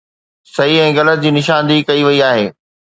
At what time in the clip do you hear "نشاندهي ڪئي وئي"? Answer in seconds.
1.37-2.29